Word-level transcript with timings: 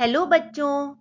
Hello 0.00 0.26
बच्चों, 0.26 0.94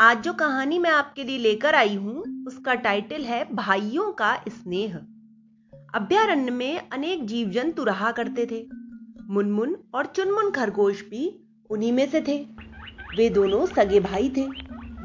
आज 0.00 0.18
जो 0.18 0.32
कहानी 0.32 0.78
मैं 0.78 0.90
आपके 0.90 1.24
लिए 1.24 1.38
लेकर 1.38 1.74
आई 1.74 1.94
हूँ, 1.94 2.44
उसका 2.46 2.74
टाइटल 2.74 3.22
है 3.22 3.54
भाइयों 3.54 4.12
का 4.12 4.44
स्नेह। 4.48 4.96
अभ्यारण्य 5.94 6.50
में 6.50 6.88
अनेक 6.92 7.26
जीव 7.26 7.48
जंतु 7.48 7.84
रहा 7.84 8.12
करते 8.12 8.46
थे। 8.46 8.66
मुनमुन 9.30 9.76
और 9.94 10.06
चुनमुन 10.06 10.50
खरगोश 10.50 11.02
भी 11.02 11.44
उन्हीं 11.70 11.92
में 11.92 12.10
से 12.10 12.20
थे। 12.20 12.46
वे 13.16 13.28
दोनों 13.30 13.66
सगे 13.66 14.00
भाई 14.00 14.28
थे। 14.28 14.46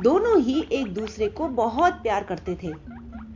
दोनों 0.04 0.42
ही 0.42 0.66
एक 0.72 0.94
दूसरे 0.94 1.28
को 1.28 1.48
बहुत 1.48 1.94
प्यार 1.94 2.24
करते 2.24 2.56
थे। 2.56 2.74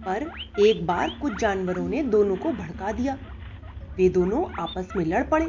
पर 0.06 0.32
एक 0.60 0.86
बार 0.86 1.10
कुछ 1.22 1.34
जानवरों 1.34 1.90
ने 1.90 2.04
दोनों 2.04 2.36
को 2.36 2.52
भड़का 2.52 2.92
दिया। 2.92 3.18
वे 3.98 4.10
दोनों 4.10 4.52
आपस 4.52 4.88
में 4.96 5.06
लड़ 5.06 5.24
पड़े 5.24 5.46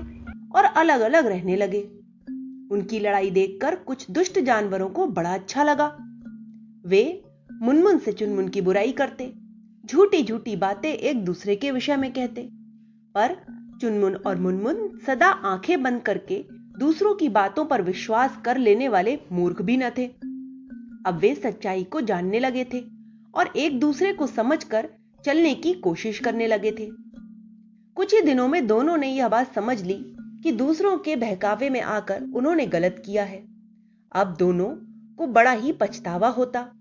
और 0.57 0.65
अलग 0.65 1.01
अलग 1.01 1.27
रहने 1.27 1.57
लगे। 1.57 2.02
उनकी 2.73 2.98
लड़ाई 2.98 3.30
देखकर 3.30 3.75
कुछ 3.75 4.11
दुष्ट 4.11 4.39
जानवरों 4.39 4.89
को 4.91 5.07
बड़ा 5.07 5.34
अच्छा 5.34 5.62
लगा। 5.62 5.86
वे 6.86 7.22
मुनमुन 7.53 7.99
से 7.99 8.13
चुनमुन 8.13 8.49
की 8.49 8.61
बुराई 8.61 8.93
करते 8.93 9.32
झूठी 9.85 10.22
झूठी 10.22 10.57
बातें 10.57 10.93
एक 10.93 11.25
दूसरे 11.25 11.57
के 11.57 11.71
विषय 11.71 11.96
में 11.96 12.13
कहते, 12.13 12.49
पर 13.14 13.35
चुनमुन 13.80 14.14
और 14.16 14.36
मुनमुन 14.36 14.99
सदा 15.07 15.27
आँखें 15.27 15.82
बंद 15.82 16.03
करके 16.03 16.44
दूसरों 16.79 17.14
की 17.14 17.29
बातों 17.29 17.64
पर 17.64 17.82
विश्वास 17.82 18.39
कर 18.44 18.58
लेने 18.58 18.89
वाले 18.89 19.18
मूर्ख 19.32 19.63
भी 19.63 19.77
न 19.77 19.91
थे। 19.91 20.07
अब 21.07 21.18
वे 21.21 21.35
सच्चाई 21.35 21.85
को 21.85 22.00
जानने 22.00 22.41
लगे 22.41 22.64
थे 22.64 22.85
और 23.35 23.52
एक 23.57 23.80
दूसरे 23.80 24.13
को 24.13 24.27
समझकर 24.27 24.89
चलने 25.25 25.54
की 25.54 25.72
कोशिश 25.72 26.18
करने 26.18 26.46
लगे 26.46 26.71
थे। 26.71 26.89
कुछ 27.96 28.14
ही 28.14 28.21
दिनों 28.21 28.49
में 28.49 28.66
दोनों 28.66 28.96
ने 28.96 29.08
यह 29.08 29.29
बात 29.29 29.54
समझ 29.54 29.82
ली 29.82 30.11
कि 30.43 30.53
दूसरों 30.53 30.99
के 30.99 31.17
बहकावे 31.17 31.71
में 31.71 31.81
आकर 31.81 32.23
उन्होंने 32.34 32.67
गलत 32.67 33.03
किया 33.06 33.25
है। 33.25 33.45
अब 34.12 34.37
दोनों 34.39 34.69
को 35.17 35.27
बड़ा 35.27 35.53
ही 35.53 35.73
पछतावा 35.73 36.28
होता 36.28 36.73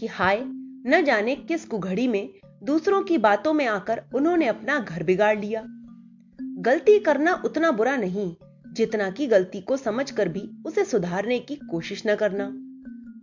कि 0.00 0.06
हाय, 0.06 0.42
न 0.86 1.02
जाने 1.06 1.36
किस 1.36 1.64
कुघड़ी 1.64 2.08
में 2.08 2.28
दूसरों 2.62 3.02
की 3.02 3.18
बातों 3.18 3.52
में 3.52 3.66
आकर 3.66 4.02
उन्होंने 4.14 4.46
अपना 4.46 4.78
घर 4.78 5.02
बिगाड़ 5.02 5.40
लिया। 5.40 5.64
गलती 6.42 6.98
करना 6.98 7.42
उतना 7.44 7.70
बुरा 7.70 7.96
नहीं, 7.96 8.36
जितना 8.72 9.10
कि 9.10 9.26
गलती 9.26 9.60
को 9.60 9.76
समझकर 9.76 10.28
भी 10.28 10.50
उसे 10.66 10.84
सुधारने 10.84 11.38
की 11.38 11.56
कोशिश 11.56 12.02
न 12.06 12.14
करना। 12.14 12.52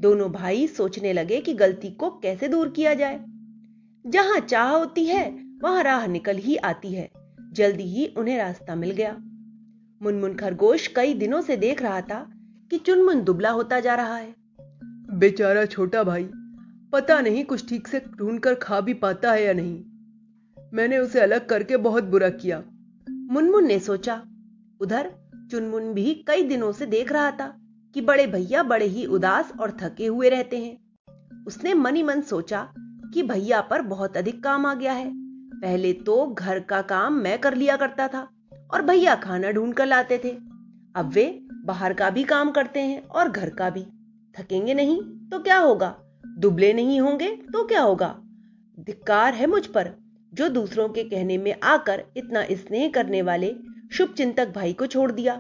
दोनों 0.02 0.32
भाई 0.32 0.68
सोचने 0.68 1.14
लगे 1.14 1.42
कि 1.42 1.54
गलती 1.54 1.92
को 1.92 2.10
कैसे 2.10 2.48
दूर 2.48 2.70
किया 2.70 2.94
जाए। 2.94 3.26
जहाँ 4.08 4.40
चाह 4.40 4.70
होती 4.70 5.06
है, 5.06 5.32
वहाँ 5.64 5.84
राह 5.84 6.08
निकल 6.08 6.38
ही 6.38 6.56
आती 6.56 6.94
है। 6.94 7.12
जल्दी 7.52 7.84
ही 7.84 8.14
उन्हें 8.18 8.38
रास्ता 8.38 8.76
मिल 8.76 8.92
गया। 8.92 9.22
मुनमुन 10.04 10.34
खरगोश 10.34 10.88
कई 10.88 11.14
दिनों 11.14 11.42
से 11.42 11.58
देख 11.58 11.82
रहा 11.82 12.02
था 12.02 12.32
कि 12.72 12.78
चुनमुन 12.78 13.24
दुबला 13.24 13.50
होता 13.50 13.80
जा 13.80 13.96
रहा 13.96 14.16
है। 14.16 14.36
बेचारा 15.14 15.66
छोटा 15.66 16.04
भाई 16.04 16.30
पता 16.94 17.20
नहीं 17.22 17.46
कुछ 17.46 17.70
ठीक 17.70 17.88
से 17.88 18.00
ढूंढकर 18.18 18.54
खा 18.54 18.82
भी 18.82 18.94
पाता 18.94 19.32
है 19.32 19.44
या 19.44 19.54
नहीं। 19.54 19.84
मैंने 20.74 20.98
उसे 20.98 21.20
अलग 21.20 21.46
करके 21.48 21.78
बहुत 21.78 22.04
बुरा 22.04 22.30
किया। 22.30 22.64
मुनमुन 23.10 23.68
ने 23.68 23.80
सोचा 23.80 24.22
उधर 24.82 25.12
चुनमुन 25.52 25.94
भी 25.94 26.14
कई 26.28 26.44
दिनों 26.44 26.72
से 26.72 26.86
देख 26.86 27.12
रहा 27.12 27.32
था 27.32 27.48
कि 27.94 28.02
बड़े 28.02 28.28
भैया 28.28 28.64
बड़े 28.64 28.86
ही 28.86 29.06
उदास 29.06 29.54
और 29.60 29.78
थके 29.82 30.06
हुए 30.06 30.30
रहते 30.30 30.58
हैं। 30.58 31.44
उसने 31.48 31.74
मनी 31.74 32.04
मन 32.04 32.22
सोचा 32.22 32.74
कि 33.14 33.24
भैया 33.24 33.62
पर 33.62 33.82
बहुत 33.82 34.18
अधिक 34.18 34.44
काम 34.44 34.66
आ 34.66 34.74
गया 34.74 34.94
है। 34.94 35.12
पहले 35.62 35.94
तो 35.94 36.26
घर 36.28 36.60
का 36.60 36.82
काम 36.82 37.14
मैं 37.14 37.40
कर 37.40 37.54
लिया 37.54 37.78
करता 37.78 38.08
था 38.08 38.28
और 38.74 38.82
भैया 38.82 39.16
खाना 39.16 39.52
ढूंढ 39.52 39.74
कर 39.74 39.86
लाते 39.86 40.18
थे। 40.18 40.30
अब 40.96 41.12
वे 41.14 41.40
बाहर 41.66 41.94
का 41.94 42.10
भी 42.10 42.24
काम 42.24 42.52
करते 42.52 42.80
हैं 42.80 43.08
और 43.08 43.30
घर 43.30 43.50
का 43.50 43.70
भी। 43.70 43.86
थकेंगे 44.40 44.74
नहीं 44.74 45.02
तो 45.30 45.40
क्या 45.40 45.58
होगा? 45.58 45.96
दुबले 46.38 46.74
नहीं 46.74 47.00
होंगे 47.02 47.30
तो 47.30 47.68
क्या 47.68 47.82
होगा? 47.82 48.20
धिक्कार 48.80 49.34
है 49.34 49.48
मुझ 49.48 49.66
पर, 49.66 49.92
जो 50.34 50.50
दूसरों 50.50 50.90
के 50.90 51.04
कहने 51.04 51.38
में 51.38 51.56
आकर 51.64 52.04
इतना 52.18 52.44
स्नेह 52.52 52.90
करने 52.90 53.22
वाले 53.22 53.56
शुभ 53.92 54.14
चिंतक 54.14 54.54
भाई 54.56 54.74
को 54.74 54.86
छोड़ 54.86 55.12
दिया। 55.12 55.34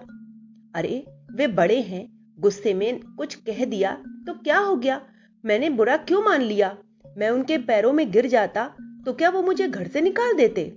अरे, 0.75 1.05
वे 1.31 1.47
बड़े 1.47 1.81
हैं, 1.81 2.35
गुस्से 2.39 2.73
में 2.73 2.99
कुछ 3.17 3.35
कह 3.35 3.65
दिया 3.65 3.91
तो 4.27 4.33
क्या 4.33 4.59
हो 4.59 4.75
गया? 4.75 5.01
मैंने 5.45 5.69
बुरा 5.69 5.97
क्यों 5.97 6.23
मान 6.23 6.41
लिया? 6.41 6.77
मैं 7.17 7.29
उनके 7.29 7.57
पैरों 7.57 7.93
में 7.93 8.11
गिर 8.11 8.27
जाता 8.27 8.65
तो 9.05 9.13
क्या 9.13 9.29
वो 9.29 9.41
मुझे 9.41 9.67
घर 9.67 9.87
से 9.87 10.01
निकाल 10.01 10.33
देते? 10.33 10.73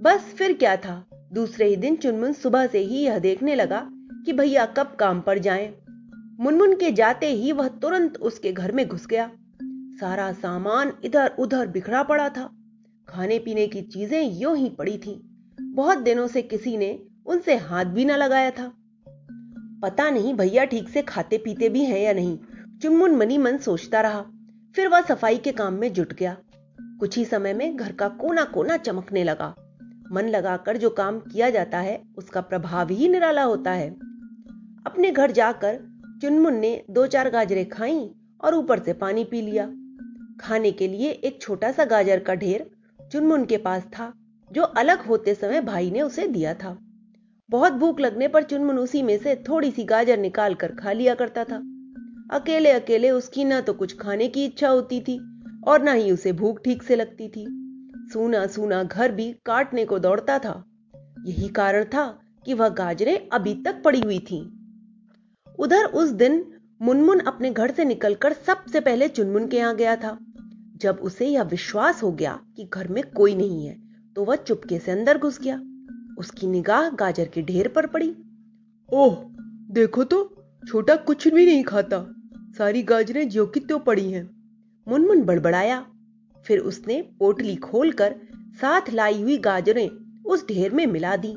बस 0.00 0.34
फिर 0.38 0.52
क्या 0.52 0.76
था? 0.76 1.04
दूसरे 1.32 1.66
ही 1.66 1.76
दिन 1.76 1.96
चुनमुन 1.96 2.32
सुबह 2.32 2.66
से 2.66 2.78
ही 2.78 2.96
यह 2.96 3.18
देखने 3.18 3.54
लगा 3.54 3.88
कि 4.26 4.32
भैया 4.32 4.66
कब 4.66 4.96
काम 5.00 5.20
पर 5.20 5.38
जाएँ। 5.38 5.74
मुनमुन 6.40 6.74
के 6.74 6.92
जाते 6.92 7.26
ही 7.26 7.52
वह 7.52 7.68
तुरंत 7.68 8.16
उसके 8.16 8.52
घर 8.52 8.72
में 8.72 8.88
घुस 8.88 9.06
गया। 9.06 9.30
सारा 10.00 10.32
सामान 10.32 10.92
इधर 11.04 11.36
उधर 11.38 11.66
बिखरा 11.66 12.02
पड़ा 12.02 12.28
था। 12.28 12.50
खाने 13.08 13.38
पीने 13.38 13.66
की 13.66 13.82
चीज़ें 13.82 14.22
यो 14.22 14.54
ही 14.54 14.68
पड़ी 14.68 14.98
थी। 14.98 15.20
बहुत 15.60 15.98
दिनों 15.98 16.26
से 16.26 16.42
किसी 16.42 16.76
ने 16.76 16.98
उनसे 17.26 17.56
हाथ 17.56 17.84
भी 17.84 18.04
ना 18.04 18.16
लगाया 18.16 18.50
था। 18.50 18.72
पता 19.82 20.10
नहीं 20.10 20.34
भैया 20.34 20.64
ठीक 20.64 20.88
से 20.88 21.02
खाते 21.02 21.38
पीते 21.38 21.68
भी 21.68 21.84
हैं 21.84 22.00
या 22.00 22.12
नहीं, 22.12 22.38
चुनमुन 22.82 23.16
मनी 23.16 23.38
मन 23.38 23.58
सोचता 23.58 24.00
रहा। 24.00 24.24
फिर 24.76 24.88
वह 24.88 25.00
सफ़ाई 25.00 25.36
के 25.36 25.52
काम 25.52 25.74
में 25.74 25.92
जुट 25.92 26.12
गया। 26.12 26.36
कुछ 26.80 27.18
ही 27.18 27.24
समय 27.24 27.54
में 27.54 27.76
घर 27.76 27.92
का 27.92 28.08
कोना 28.08 28.44
कोना 28.44 28.76
चमकने 28.76 29.24
लगा। 29.24 29.54
मन 30.12 30.28
लगाकर 30.28 30.76
जो 30.76 30.90
काम 30.90 31.18
किया 31.18 31.50
जाता 31.50 31.78
है, 31.78 32.02
उसका 32.18 32.40
प्रभाव 32.40 32.88
ही 32.88 33.08
निराला 33.08 33.42
होता 33.42 33.70
है। 33.70 33.88
अपने 34.86 35.10
घर 35.10 35.30
जाकर 35.30 35.78
चुनमुन 36.22 36.54
ने 36.54 36.84
दो 36.90 37.06
चार 37.06 37.30
गाजरें 37.30 37.68
खाई 37.68 38.10
और 38.44 38.54
ऊपर 38.54 38.78
से 38.78 38.92
पानी 38.92 39.24
पी 39.24 39.40
लिया। 39.40 39.66
खाने 40.40 40.72
के 40.72 40.88
लिए 40.88 41.10
एक 41.10 41.40
छोटा 41.42 41.72
सा 41.72 41.84
गाजर 41.84 42.18
का 42.18 42.34
ढेर 42.34 42.70
चुनमुन 43.12 43.44
के 43.44 43.56
पास 43.56 43.82
था, 43.82 44.12
जो 44.52 44.62
अलग 44.62 45.06
होते 45.06 45.34
समय 45.34 45.60
भाई 45.60 45.90
ने 45.90 46.02
उसे 46.02 46.26
दिया 46.26 46.54
था। 46.54 46.76
बहुत 47.50 47.72
भूख 47.72 48.00
लगने 48.00 48.28
पर 48.28 48.42
चुनमुन 48.42 48.78
उसी 48.78 49.02
में 49.02 49.18
से 49.18 49.34
थोड़ी 49.48 49.70
सी 49.70 49.84
गाजर 49.84 50.18
निकाल 50.18 50.54
कर 50.54 50.72
खा 50.72 50.92
लिया 50.92 51.14
करता 51.14 51.44
था। 51.44 51.56
अकेले 52.30 52.70
अकेले 52.70 53.10
उसकी 53.10 53.44
ना 53.44 53.60
तो 53.60 53.72
कुछ 53.72 53.96
खाने 53.98 54.28
की 54.28 54.44
इच्छा 54.44 54.68
होती 54.68 55.00
थी 55.00 55.18
और 55.66 55.82
ना 55.82 55.92
ही 55.92 56.10
उसे 56.12 56.32
भूख 56.32 56.62
ठीक 56.64 56.82
से 56.82 56.96
लगती 56.96 57.28
थी। 57.28 57.61
सूना 58.12 58.46
सूना 58.46 58.82
घर 58.84 59.12
भी 59.12 59.32
काटने 59.46 59.84
को 59.84 59.98
दौड़ता 59.98 60.38
था। 60.38 60.64
यही 61.26 61.48
कारण 61.48 61.84
था 61.84 62.06
कि 62.46 62.54
वह 62.54 62.68
गाजरें 62.68 63.28
अभी 63.28 63.54
तक 63.54 63.82
पड़ी 63.82 64.00
हुई 64.00 64.18
थीं। 64.20 64.42
उधर 65.58 65.84
उस 65.84 66.10
दिन 66.10 66.44
मुनमुन 66.82 67.18
अपने 67.18 67.50
घर 67.50 67.70
से 67.70 67.84
निकलकर 67.84 68.32
सबसे 68.32 68.80
पहले 68.80 69.08
चुनमुन 69.08 69.46
के 69.48 69.56
यहाँ 69.56 69.76
गया 69.76 69.96
था। 69.96 70.18
जब 70.76 70.98
उसे 71.02 71.26
यह 71.26 71.42
विश्वास 71.42 72.02
हो 72.02 72.10
गया 72.12 72.38
कि 72.56 72.68
घर 72.74 72.88
में 72.88 73.02
कोई 73.10 73.34
नहीं 73.34 73.66
है 73.66 73.76
तो 74.16 74.24
वह 74.24 74.36
चुपके 74.36 74.78
से 74.78 74.92
अंदर 74.92 75.18
घुस 75.18 75.40
गया। 75.40 75.60
उसकी 76.18 76.46
निगाह 76.46 76.88
गाजर 76.90 77.28
के 77.28 77.42
ढेर 77.42 77.68
पर 77.68 77.86
पड़ी। 77.86 78.14
ओह, 78.88 79.16
देखो 79.70 80.04
तो 80.04 80.24
छोटा 80.68 80.96
कुछ 80.96 81.28
भी 81.28 81.46
नहीं 81.46 81.62
खाता। 81.64 82.04
सारी 82.58 82.82
गाजरें 82.82 83.28
ज्यो 83.28 83.46
की 83.46 83.60
त्यों 83.60 83.78
पड़ी 83.78 84.10
हैं। 84.12 84.28
मुनमुन 84.88 85.22
बड़बड़ाया। 85.22 85.86
फिर 86.46 86.58
उसने 86.58 87.02
पोटली 87.02 87.56
खोलकर 87.56 88.14
साथ 88.60 88.80
लाई 88.90 89.22
हुई 89.22 89.38
गाजरें 89.38 89.90
उस 90.26 90.48
ढेर 90.48 90.70
में 90.70 90.86
मिला 90.86 91.16
दी। 91.16 91.34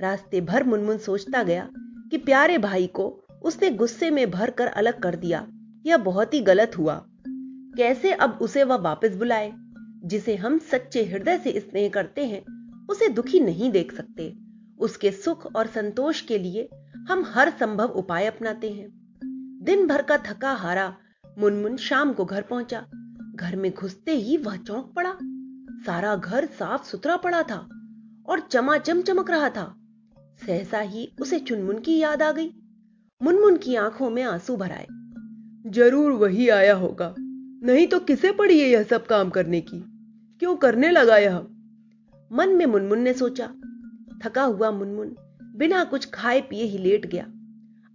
रास्ते 0.00 0.40
भर 0.40 0.64
मुनमुन 0.64 0.98
सोचता 0.98 1.42
गया 1.42 1.68
कि 2.10 2.18
प्यारे 2.18 2.58
भाई 2.58 2.86
को 2.86 3.24
उसने 3.42 3.70
गुस्से 3.70 4.10
में 4.10 4.30
भर 4.30 4.50
कर 4.50 4.66
अलग 4.66 5.02
कर 5.02 5.16
दिया। 5.16 5.48
यह 5.86 5.96
बहुत 5.96 6.34
ही 6.34 6.40
गलत 6.40 6.72
हुआ। 6.78 7.06
कैसे 7.76 8.12
अब 8.12 8.38
उसे 8.40 8.64
वह 8.64 8.76
वापस 8.76 9.14
बुलाए? 9.14 9.52
जिसे 10.04 10.36
हम 10.36 10.58
सच्चे 10.58 11.04
हृदय 11.04 11.38
से 11.38 11.60
स्नेह 11.60 11.88
करते 11.88 12.24
हैं, 12.24 12.44
उसे 12.86 13.08
दुखी 13.08 13.40
नहीं 13.40 13.70
देख 13.70 13.94
सकते। 13.94 14.34
उसके 14.78 15.10
सुख 15.10 15.56
और 15.56 15.66
संतोष 15.66 16.20
के 16.20 16.38
लिए 16.38 16.68
हम 17.08 17.24
हर 17.26 17.50
संभव 17.50 17.86
उपाय 17.86 18.26
अपनाते 18.26 18.70
हैं। 18.70 18.88
दिन 19.62 19.86
भर 19.86 20.02
का 20.02 20.16
थका 20.16 20.52
हारा 20.52 20.96
मुनमुन 21.38 21.76
शाम 21.76 22.12
को 22.12 22.24
घर 22.24 22.42
पहुँचा। 22.42 22.86
घर 23.34 23.56
में 23.56 23.70
घुसते 23.74 24.12
ही 24.12 24.36
वह 24.36 24.56
चौंक 24.56 24.92
पड़ा। 24.96 25.14
सारा 25.86 26.16
घर 26.16 26.46
साफ़ 26.46 26.84
सुथरा 26.84 27.16
पड़ा 27.16 27.42
था 27.42 27.56
और 28.26 28.40
चमाचम 28.40 29.02
चमक 29.02 29.30
रहा 29.30 29.48
था। 29.50 29.64
सहसा 30.46 30.80
ही 30.80 31.12
उसे 31.20 31.38
चुनमुन 31.38 31.78
की 31.78 31.98
याद 31.98 32.22
आ 32.22 32.32
गई। 32.32 32.50
मुनमुन 33.22 33.56
की 33.56 33.74
आँखों 33.74 34.10
में 34.10 34.22
आँसू 34.22 34.56
भराए 34.56 34.86
ज़रूर 35.70 36.12
वही 36.12 36.48
आया 36.48 36.74
होगा। 36.74 37.14
नहीं 37.66 37.86
तो 37.86 37.98
किसे 38.00 38.32
पड़ी 38.32 38.60
है 38.60 38.68
यह 38.68 38.82
सब 38.82 39.06
काम 39.06 39.30
करने 39.30 39.60
की? 39.60 39.78
क्यों 40.38 40.56
करने 40.56 40.90
लगा 40.90 41.16
यह? 41.16 41.38
मन 42.32 42.48
में 42.48 42.66
मुनमुन 42.66 43.00
ने 43.00 43.14
सोचा। 43.14 43.46
थका 44.24 44.42
हुआ 44.42 44.70
मुनमुन 44.70 45.16
बिना 45.56 45.84
कुछ 45.84 46.10
खाए 46.14 46.40
पिए 46.40 46.64
ही 46.64 46.78
लेट 46.78 47.06
गया। 47.06 47.26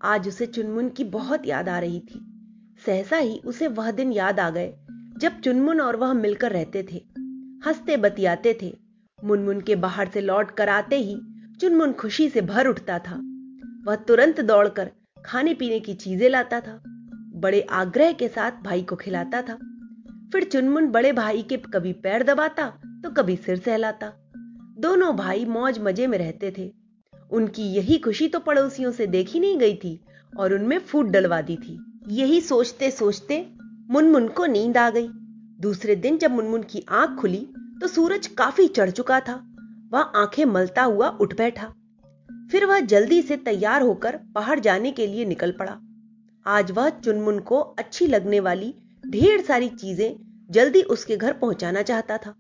आज 0.02 0.28
उसे 0.28 0.46
चुनमुन 0.46 0.90
की 0.90 1.04
बहुत 1.04 1.48
याद 1.48 1.70
आ 1.70 1.80
रही 1.80 2.00
थी। 2.00 2.26
सहसा 2.86 3.18
ही 3.18 3.42
उसे 3.46 3.68
वह 3.68 3.92
दिन 3.92 4.12
याद 4.12 4.40
आ 4.40 4.50
गए 4.50 4.74
जब 5.20 5.40
चुनमुन 5.42 5.82
और 5.82 5.96
वह 5.96 6.14
मिलकर 6.14 6.52
रहते 6.52 6.84
थे, 6.84 6.98
हँसते 7.66 7.98
बतियाते 7.98 8.58
थे, 8.62 8.78
मुनमुन 9.20 9.62
के 9.62 9.76
बाहर 9.76 10.10
से 10.10 10.22
लौट 10.22 10.52
कर 10.52 10.70
आते 10.70 10.96
ही 10.96 11.20
चुनमुन 11.62 11.94
खुशी 11.94 12.30
से 12.30 12.42
भर 12.42 12.68
उठता 12.68 13.00
था। 13.00 13.16
वह 13.88 13.96
तुरंत 13.96 14.40
दौड़कर 14.42 14.92
खाने 15.26 15.54
पीने 15.54 15.80
की 15.80 15.94
चीज़ें 15.94 16.30
लाता 16.30 16.60
था, 16.60 16.82
बड़े 17.36 17.62
आग्रह 17.62 18.12
के 18.12 18.28
साथ 18.28 18.64
भाई 18.64 18.82
को 18.82 18.96
खिलाता 18.96 19.42
था। 19.42 19.58
फिर 20.32 20.44
चुनमुन 20.44 20.88
बड़े 20.88 21.12
भाई 21.12 21.42
के 21.42 21.58
कभी 21.58 21.94
पैर 21.94 22.24
दबाता 22.24 22.68
तो 23.04 23.10
कभी 23.10 23.36
सिर 23.36 23.58
सहलाता। 23.58 24.12
दोनों 24.80 25.16
भाई 25.16 25.46
मौज 25.46 25.80
मज़े 25.80 26.08
में 26.08 26.18
रहते 26.18 26.54
थे। 26.58 26.72
उनकी 27.32 27.64
यही 27.64 27.98
खुशी 27.98 28.28
तो 28.28 28.40
पड़ोसियों 28.40 28.92
से 28.92 29.08
देखी 29.08 29.40
नहीं 29.40 29.58
गई 29.58 29.76
थी 29.76 30.00
और 30.34 30.54
उनमें 30.54 30.80
फूट 30.80 31.06
डलवा 31.06 31.42
दी 31.42 31.56
थी। 31.58 31.80
यही 32.10 32.42
सोचते 32.42 32.92
सोचते 32.92 33.46
मुनमुन 33.90 34.28
को 34.28 34.46
नींद 34.46 34.78
आ 34.78 34.90
गई। 34.90 35.08
दूसरे 35.60 35.96
दिन 35.96 36.18
जब 36.18 36.32
मुनमुन 36.32 36.64
की 36.64 36.84
आँख 36.92 37.18
खुली 37.20 37.38
तो 37.82 37.88
सूरज 37.88 38.28
काफ़ी 38.28 38.68
चढ़ 38.68 38.90
चुका 38.90 39.20
था। 39.20 39.34
वह 39.92 40.00
आँखें 40.00 40.44
मलता 40.46 40.84
हुआ 40.84 41.08
उठ 41.22 41.34
बैठा। 41.38 41.66
फिर 42.52 42.66
वह 42.66 42.80
जल्दी 42.80 43.22
से 43.22 43.38
तैयार 43.38 43.82
होकर 43.82 44.20
बाहर 44.32 44.60
जाने 44.60 44.92
के 44.92 45.08
लिए 45.08 45.26
निकल 45.26 45.52
पड़ा। 45.52 45.78
आज 46.46 46.72
वह 46.72 46.90
चुनमुन 46.90 47.40
को 47.40 47.60
अच्छी 47.80 48.08
लगने 48.08 48.40
वाली 48.40 48.74
ढेर 49.04 49.42
सारी 49.42 49.70
चीज़ें 49.72 50.16
जल्दी 50.52 50.82
उसके 50.90 51.18
घर 51.18 51.34
पहुंचाना 51.34 51.82
चाहता 51.82 52.18
था। 52.18 52.36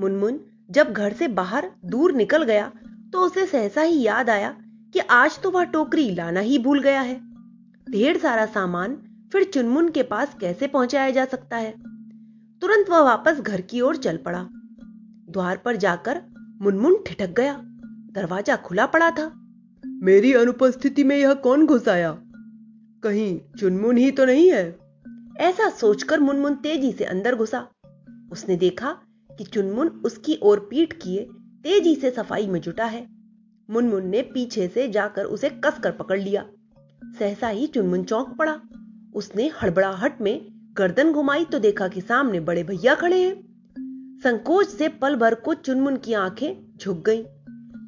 मुनमुन 0.00 0.40
जब 0.70 0.92
घर 0.92 1.12
से 1.12 1.28
बाहर 1.30 1.70
दूर 1.86 2.12
निकल 2.12 2.44
गया 2.44 2.70
तो 3.12 3.20
उसे 3.20 3.46
सहसा 3.46 3.82
ही 3.82 4.02
याद 4.02 4.30
आया 4.30 4.54
कि 4.94 4.98
आज 5.12 5.40
तो 5.42 5.50
वह 5.50 5.64
टोकरी 5.64 6.10
लाना 6.14 6.40
ही 6.40 6.58
भूल 6.58 6.82
गया 6.82 7.00
है। 7.00 7.20
ढेर 7.86 8.18
सारा 8.18 8.46
सामान 8.46 8.98
फिर 9.32 9.44
चुनमुन 9.44 9.88
के 9.88 10.02
पास 10.02 10.36
कैसे 10.40 10.66
पहुँचाया 10.66 11.10
जा 11.10 11.24
सकता 11.24 11.56
है? 11.56 11.70
तुरंत 12.62 12.90
वह 12.90 13.00
वापस 13.00 13.40
घर 13.40 13.60
की 13.60 13.80
ओर 13.80 13.96
चल 13.96 14.16
पड़ा। 14.16 14.48
द्वार 15.30 15.56
पर 15.56 15.76
जाकर 15.76 16.20
मुनमुन 16.60 16.96
ठिठक 17.06 17.30
गया। 17.30 17.54
दरवाज़ा 18.12 18.56
खुला 18.56 18.86
पड़ा 18.86 19.10
था। 19.10 19.30
मेरी 19.84 20.32
अनुपस्थिति 20.32 21.04
में 21.04 21.16
यह 21.16 21.34
कौन 21.34 21.66
घुस 21.66 21.88
आया 21.88 22.12
कहीं 23.02 23.40
चुनमुन 23.58 23.96
ही 23.96 24.10
तो 24.10 24.24
नहीं 24.24 24.50
है। 24.52 24.78
ऐसा 25.38 25.68
सोचकर 25.70 26.20
मुनमुन 26.20 26.54
तेज़ी 26.54 26.92
से 26.92 27.04
अंदर 27.04 27.34
घुसा। 27.34 27.66
उसने 28.32 28.56
देखा 28.56 28.96
कि 29.38 29.44
चुनमुन 29.44 29.88
उसकी 30.04 30.38
ओर 30.42 30.66
पीट 30.70 30.92
किए 30.92 31.28
तेज़ी 31.62 31.94
से 31.94 32.10
सफ़ाई 32.10 32.46
में 32.46 32.60
जुटा 32.60 32.84
है। 32.84 33.06
मुनमुन 33.70 34.06
ने 34.06 34.22
पीछे 34.22 34.68
से 34.68 34.88
जाकर 34.88 35.24
उसे 35.24 35.50
कसकर 35.64 35.90
पकड़ 35.90 36.20
लिया। 36.20 36.46
सहसा 37.18 37.48
ही 37.48 37.66
चुनमुन 37.66 38.04
चौंक 38.04 38.36
पड़ा। 38.38 38.60
उसने 39.16 39.50
हड़बड़ाहट 39.62 40.20
में 40.20 40.46
गर्दन 40.72 41.12
घुमाई 41.12 41.44
तो 41.44 41.58
देखा 41.58 41.88
कि 41.88 42.00
सामने 42.00 42.40
बड़े 42.40 42.62
भैया 42.62 42.94
खड़े 42.94 43.22
हैं। 43.22 43.34
संकोच 44.24 44.68
से 44.68 44.88
पल 44.88 45.16
भर 45.16 45.34
को 45.34 45.54
चुनमुन 45.54 45.96
की 45.96 46.12
आँखें 46.12 46.76
झुक 46.76 47.04
गईं। 47.06 47.22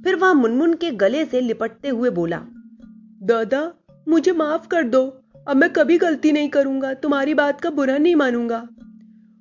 फिर 0.03 0.17
वह 0.17 0.33
मुनमुन 0.33 0.75
के 0.75 0.91
गले 0.91 1.25
से 1.25 1.41
लिपटते 1.41 1.89
हुए 1.89 2.11
बोला, 2.11 2.41
दादा, 3.23 3.73
मुझे 4.09 4.33
माफ़ 4.33 4.69
कर 4.69 4.83
दो। 4.83 5.05
अब 5.49 5.57
मैं 5.57 5.71
कभी 5.71 5.99
गलती 5.99 6.33
नहीं 6.33 6.49
करूँगा। 6.49 6.93
तुम्हारी 6.95 7.35
बात 7.35 7.61
का 7.61 7.71
बुरा 7.71 7.99
नहीं 7.99 8.15
मानूँगा। 8.17 8.69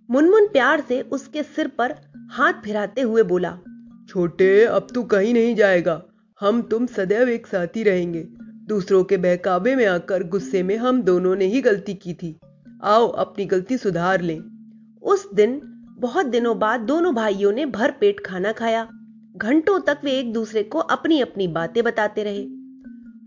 मुनमुन 0.10 0.48
प्यार 0.48 0.81
से 0.81 1.01
उसके 1.01 1.44
सिर 1.44 1.68
पर 1.68 1.95
हाथ 2.31 2.54
फिराते 2.54 3.01
हुए 3.01 3.24
बोला, 3.24 3.57
छोटे, 4.10 4.66
अब 4.66 4.88
तू 4.95 5.04
कहीं 5.04 5.33
नहीं 5.33 5.56
जाएगा। 5.56 6.01
हम 6.40 6.62
तुम 6.62 6.86
सदैव 6.86 7.30
एक 7.30 7.48
साथ 7.48 7.78
रहेंगे। 7.78 8.28
दूसरों 8.68 9.04
के 9.04 9.18
बहकावे 9.18 9.75
में 9.75 9.86
आकर 9.86 10.24
गुस्से 10.24 10.64
में 10.64 10.78
हम 10.78 11.02
दोनों 11.02 11.36
ने 11.36 11.46
ही 11.46 11.62
गलती 11.62 11.94
की 11.94 12.14
थी। 12.14 12.40
आओ, 12.84 13.08
अपनी 13.08 13.46
गलती 13.46 13.78
सुधार 13.78 14.22
लें। 14.22 14.40
उस 15.04 15.34
दिन, 15.34 15.62
बहुत 16.00 16.25
दिनों 16.25 16.60
बाद 16.60 16.80
दोनों 16.80 17.16
भाइयों 17.16 17.52
ने 17.52 17.66
भर 17.66 17.92
पेट 17.92 18.19
खाना 18.25 18.52
खाया। 18.52 18.88
घंटों 19.38 19.80
तक 19.80 19.98
वे 20.04 20.12
एक 20.12 20.34
दूसरे 20.34 20.64
को 20.64 20.80
अपनी 20.80 21.22
अपनी 21.22 21.48
बातें 21.48 21.84
बताते 21.84 22.24
रहे। 22.24 22.46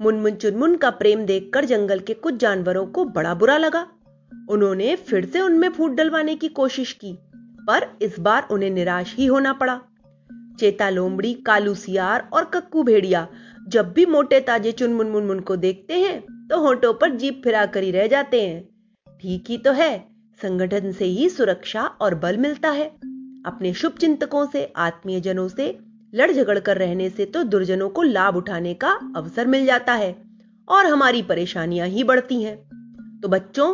मुनमुन 0.00 0.30
चुनमुन 0.30 0.76
का 0.76 0.90
प्रेम 0.90 1.24
देखकर 1.26 1.64
जंगल 1.64 1.98
के 1.98 2.14
कुछ 2.14 2.36
जानवरों 2.36 2.86
को 2.86 3.04
बड़ा 3.04 3.34
बुरा 3.34 3.56
लगा। 3.56 3.86
उन्होंने 4.50 4.96
फिर 4.96 5.26
से 5.26 5.40
उनमें 5.40 5.68
फूट 5.68 5.90
डलवाने 5.90 6.36
की 6.36 6.48
कोशिश 6.48 6.92
की, 6.92 7.18
पर 7.66 7.98
इस 8.02 8.20
बार 8.20 8.48
उन्हें 8.50 8.70
निराश 8.70 9.14
ही 9.16 9.26
होना 9.26 9.52
पड़ा। 9.52 9.80
चेता 10.60 10.90
लोमड़ी, 10.90 11.34
कालू 11.34 11.74
सियार 11.74 12.28
और 12.32 12.44
कक्कू 12.44 12.82
भेड़िया 12.82 13.28
जब 13.70 13.92
भी 13.92 14.04
मोटे 14.06 14.38
ताजे 14.40 14.70
चुनमुन 14.72 15.10
मुनमुन 15.10 15.40
को 15.40 15.56
देखते 15.56 15.94
हैं 15.94 16.20
तो 16.48 16.58
होठों 16.60 16.92
पर 16.92 17.10
जीप 17.16 17.40
फिरा 17.44 17.64
कर 17.66 17.82
ही 17.82 17.90
रह 17.90 18.06
जाते 18.06 18.40
हैं। 18.42 18.62
ठीक 19.22 19.50
ही 19.50 19.58
तो 19.58 19.72
है, 19.72 19.98
संगठन 20.40 20.92
से 20.92 21.04
ही 21.06 21.28
सुरक्षा 21.28 21.82
और 22.00 22.14
बल 22.14 22.36
मिलता 22.36 22.70
है। 22.70 22.86
अपने 23.46 23.72
शुभ 23.72 23.92
चिंतकों 23.92 24.44
से 24.46 24.64
आत्मीय 24.76 25.20
जनों 25.20 25.46
से 25.48 25.66
लड़ 26.12 26.30
झगड़ 26.32 26.58
कर 26.58 26.78
रहने 26.78 27.08
से 27.10 27.24
तो 27.26 27.42
दुर्जनों 27.44 27.88
को 27.88 28.02
लाभ 28.02 28.36
उठाने 28.36 28.72
का 28.74 28.90
अवसर 29.16 29.46
मिल 29.46 29.66
जाता 29.66 29.94
है, 29.94 30.14
और 30.68 30.86
हमारी 30.86 31.22
परेशानियाँ 31.22 31.86
ही 31.88 32.04
बढ़ती 32.04 32.42
हैं। 32.42 32.56
तो 33.20 33.28
बच्चों, 33.28 33.68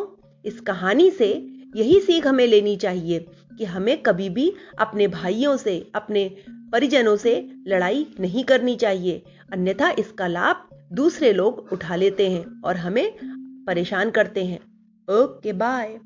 इस 0.45 0.61
कहानी 0.61 1.11
से 1.11 1.29
यही 1.77 2.01
सीख 2.01 2.27
हमें 2.27 2.47
लेनी 2.47 2.77
चाहिए 2.77 3.27
कि 3.59 3.65
हमें 3.65 3.97
कभी 4.03 4.29
भी 4.31 4.53
अपने 4.79 5.09
भाइयों 5.09 5.57
से, 5.57 5.79
अपने 5.95 6.31
परिजनों 6.73 7.17
से 7.17 7.35
लड़ाई 7.67 8.07
नहीं 8.21 8.45
करनी 8.45 8.75
चाहिए। 8.77 9.23
अन्यथा 9.53 9.91
इसका 9.91 10.27
लाभ 10.27 10.69
दूसरे 10.93 11.33
लोग 11.33 11.69
उठा 11.73 11.97
लेते 11.97 12.31
हैं 12.31 12.63
और 12.63 12.77
हमें 12.77 13.17
परेशान 13.67 14.11
करते 14.11 14.45
हैं। 14.45 14.59
Okay 15.09 15.53
bye 15.53 15.99